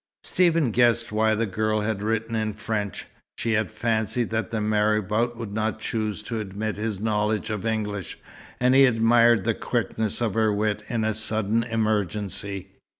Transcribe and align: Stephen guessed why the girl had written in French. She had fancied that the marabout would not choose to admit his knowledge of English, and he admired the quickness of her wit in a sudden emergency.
Stephen 0.23 0.71
guessed 0.71 1.11
why 1.11 1.35
the 1.35 1.45
girl 1.45 1.81
had 1.81 2.01
written 2.01 2.33
in 2.33 2.53
French. 2.53 3.05
She 3.37 3.51
had 3.51 3.69
fancied 3.69 4.31
that 4.31 4.49
the 4.49 4.59
marabout 4.59 5.37
would 5.37 5.53
not 5.53 5.79
choose 5.79 6.23
to 6.23 6.39
admit 6.39 6.75
his 6.75 6.99
knowledge 6.99 7.51
of 7.51 7.67
English, 7.67 8.17
and 8.59 8.73
he 8.73 8.87
admired 8.87 9.43
the 9.43 9.53
quickness 9.53 10.19
of 10.19 10.33
her 10.33 10.51
wit 10.51 10.81
in 10.87 11.03
a 11.03 11.13
sudden 11.13 11.61
emergency. 11.61 12.69